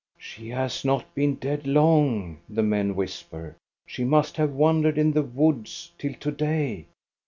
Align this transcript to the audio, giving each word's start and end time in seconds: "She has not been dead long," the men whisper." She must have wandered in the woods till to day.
"She 0.17 0.49
has 0.49 0.83
not 0.83 1.13
been 1.13 1.35
dead 1.35 1.67
long," 1.67 2.39
the 2.49 2.63
men 2.63 2.95
whisper." 2.95 3.55
She 3.85 4.03
must 4.03 4.35
have 4.37 4.49
wandered 4.51 4.97
in 4.97 5.11
the 5.11 5.21
woods 5.21 5.91
till 5.99 6.15
to 6.15 6.31
day. 6.31 6.87